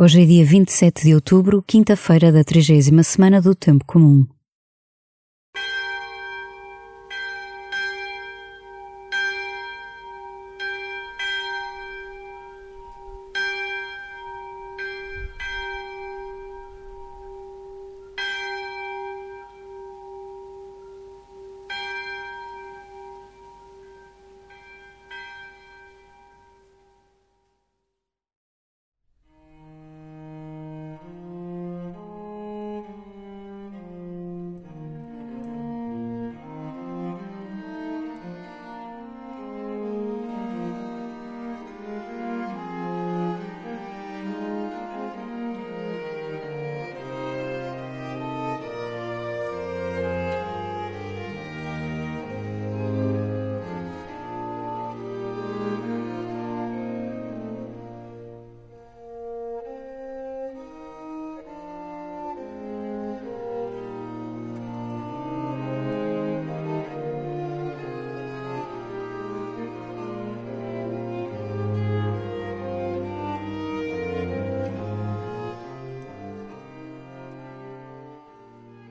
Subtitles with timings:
[0.00, 4.24] Hoje é dia 27 de outubro, quinta-feira da trigésima semana do Tempo Comum.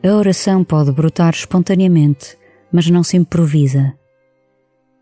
[0.07, 2.37] A oração pode brotar espontaneamente,
[2.71, 3.93] mas não se improvisa.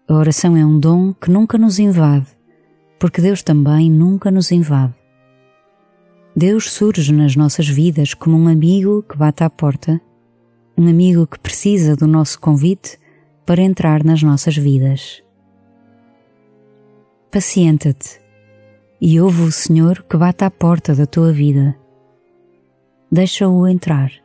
[0.07, 2.25] A oração é um dom que nunca nos invade,
[2.97, 4.95] porque Deus também nunca nos invade.
[6.35, 10.01] Deus surge nas nossas vidas como um amigo que bate à porta,
[10.75, 12.97] um amigo que precisa do nosso convite
[13.45, 15.21] para entrar nas nossas vidas.
[17.29, 18.19] Pacienta-te
[18.99, 21.75] e ouve o Senhor que bate à porta da tua vida.
[23.11, 24.24] Deixa-o entrar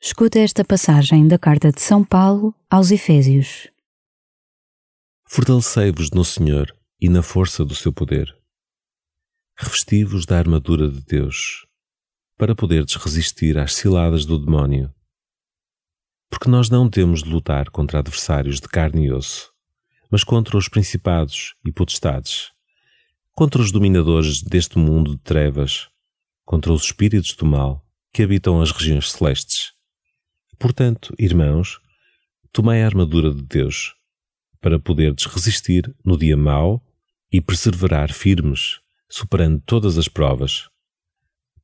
[0.00, 3.68] Escuta esta passagem da carta de São Paulo aos Efésios.
[5.26, 8.32] Fortalecei-vos no Senhor e na força do seu poder.
[9.56, 11.66] Revesti-vos da armadura de Deus,
[12.36, 14.94] para poderdes resistir às ciladas do demónio.
[16.30, 19.52] Porque nós não temos de lutar contra adversários de carne e osso,
[20.08, 22.52] mas contra os principados e potestades,
[23.32, 25.88] contra os dominadores deste mundo de trevas,
[26.44, 29.76] contra os espíritos do mal que habitam as regiões celestes.
[30.58, 31.80] Portanto, irmãos,
[32.52, 33.94] tomai a armadura de Deus,
[34.60, 36.84] para poderdes resistir no dia mau
[37.30, 40.68] e perseverar firmes, superando todas as provas.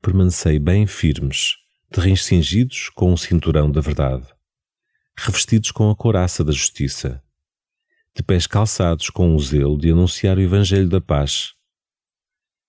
[0.01, 1.57] Permanecei bem firmes,
[1.91, 4.29] de rins cingidos com o cinturão da verdade,
[5.19, 7.21] revestidos com a couraça da justiça,
[8.15, 11.55] de pés calçados com o zelo de anunciar o Evangelho da paz,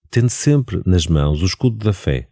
[0.10, 2.32] tendo sempre nas mãos o escudo da fé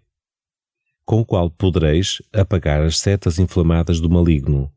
[1.06, 4.72] com o qual podereis apagar as setas inflamadas do maligno.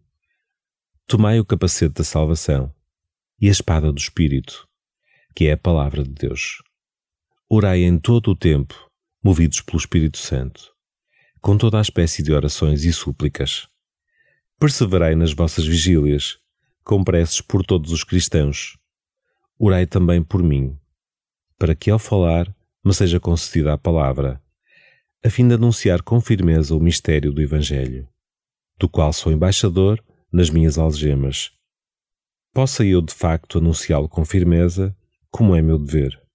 [1.06, 2.74] Tomai o capacete da salvação
[3.40, 4.68] e a espada do Espírito,
[5.34, 6.62] que é a palavra de Deus.
[7.48, 8.74] Orai em todo o tempo,
[9.22, 10.72] movidos pelo Espírito Santo,
[11.40, 13.68] com toda a espécie de orações e súplicas.
[14.58, 16.38] Perseverai nas vossas vigílias,
[16.82, 18.76] com preces por todos os cristãos.
[19.58, 20.76] Orai também por mim,
[21.56, 22.52] para que ao falar
[22.84, 24.42] me seja concedida a palavra
[25.24, 28.08] a fim de anunciar com firmeza o mistério do Evangelho,
[28.78, 30.02] do qual sou embaixador
[30.32, 31.52] nas minhas algemas.
[32.52, 34.96] Possa eu de facto anunciá-lo com firmeza,
[35.30, 36.25] como é meu dever.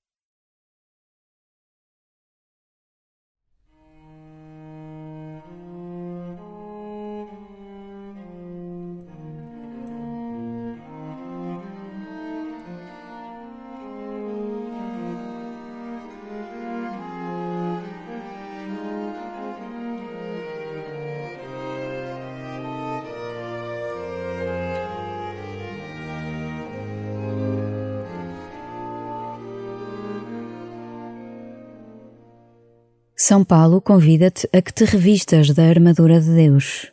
[33.24, 36.92] São Paulo convida-te a que te revistas da armadura de Deus.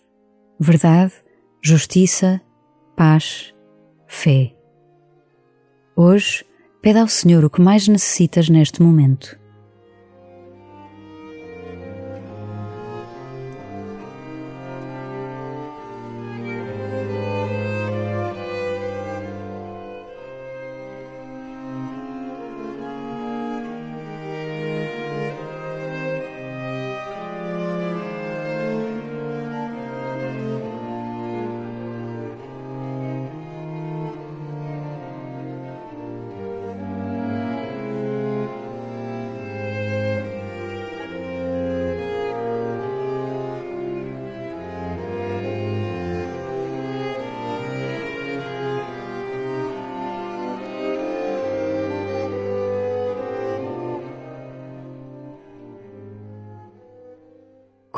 [0.61, 1.15] Verdade,
[1.63, 2.39] justiça,
[2.95, 3.55] paz,
[4.07, 4.53] fé.
[5.97, 6.45] Hoje,
[6.83, 9.38] pede ao Senhor o que mais necessitas neste momento.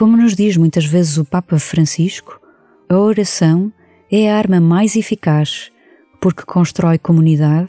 [0.00, 2.40] Como nos diz muitas vezes o Papa Francisco,
[2.88, 3.70] a oração
[4.10, 5.70] é a arma mais eficaz
[6.18, 7.68] porque constrói comunidade,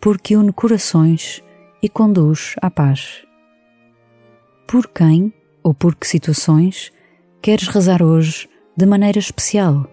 [0.00, 1.42] porque une corações
[1.82, 3.24] e conduz à paz.
[4.64, 6.92] Por quem ou por que situações
[7.42, 9.90] queres rezar hoje de maneira especial?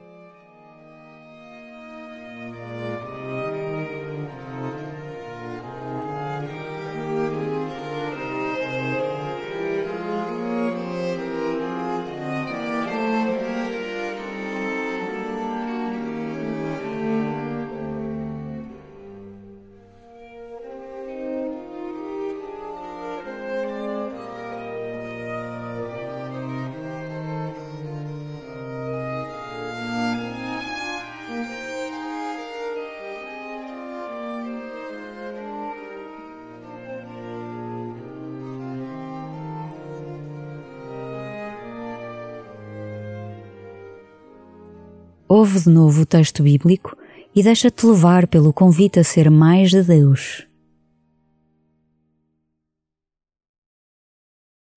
[45.29, 46.97] Ouve de novo o texto bíblico
[47.35, 50.47] e deixa-te levar pelo convite a ser mais de Deus.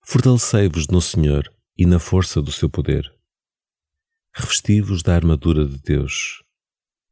[0.02, 1.49] Fortalecei-vos no Senhor
[1.79, 3.08] e na força do seu poder.
[4.35, 6.43] Revesti-vos da armadura de Deus,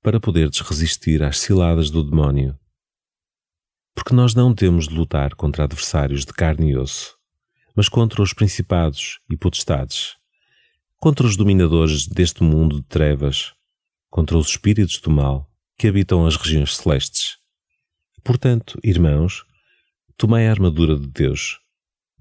[0.03, 2.59] para poderdes resistir às ciladas do demónio.
[3.95, 7.17] Porque nós não temos de lutar contra adversários de carne e osso,
[7.77, 10.18] mas contra os principados e potestades
[11.01, 13.53] contra os dominadores deste mundo de trevas,
[14.11, 15.49] contra os espíritos do mal
[15.79, 17.37] que habitam as regiões celestes.
[18.25, 19.45] Portanto, irmãos,
[20.17, 21.61] tomai a armadura de Deus,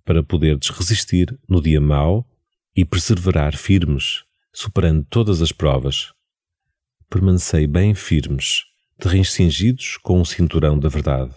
[0.05, 2.29] para poderdes resistir no dia mau
[2.75, 6.13] e perseverar firmes, superando todas as provas.
[7.09, 8.63] Permanecei bem firmes,
[9.25, 11.33] cingidos com o cinturão da verdade,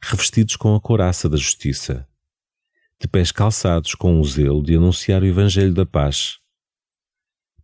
[0.00, 2.06] revestidos com a couraça da justiça,
[3.00, 6.38] de pés calçados com o zelo de anunciar o Evangelho da paz,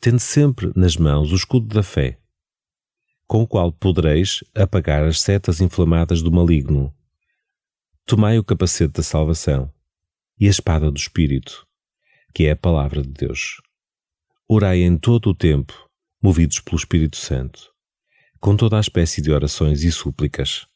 [0.01, 2.19] tendo sempre nas mãos o escudo da fé,
[3.27, 6.93] com o qual podereis apagar as setas inflamadas do maligno.
[8.07, 9.71] Tomai o capacete da salvação
[10.39, 11.67] e a espada do Espírito,
[12.35, 13.61] que é a palavra de Deus.
[14.49, 15.89] Orai em todo o tempo,
[16.21, 17.71] movidos pelo Espírito Santo,
[18.41, 20.67] com toda a espécie de orações e súplicas.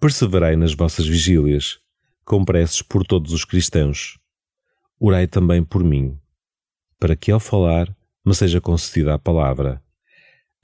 [0.00, 1.78] Perseverai nas vossas vigílias,
[2.24, 4.18] com preces por todos os cristãos.
[4.98, 6.18] Orai também por mim,
[6.98, 9.82] para que ao falar me seja concedida a palavra,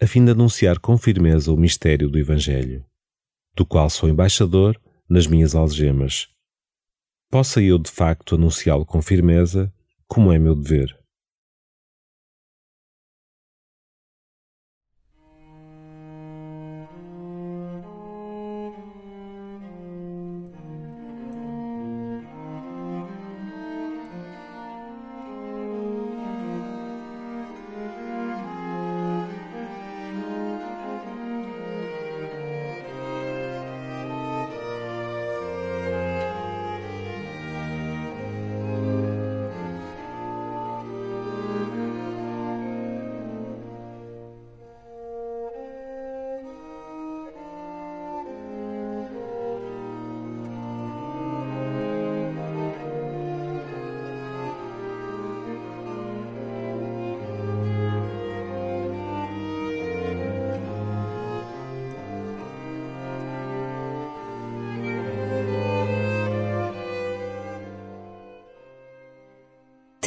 [0.01, 2.85] a fim de anunciar com firmeza o mistério do Evangelho,
[3.55, 6.29] do qual sou embaixador nas minhas algemas.
[7.31, 9.73] Possa eu de facto anunciá-lo com firmeza,
[10.07, 10.97] como é meu dever.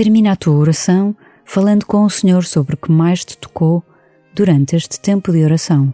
[0.01, 1.15] Termina a tua oração
[1.45, 3.83] falando com o Senhor sobre o que mais te tocou
[4.33, 5.93] durante este tempo de oração.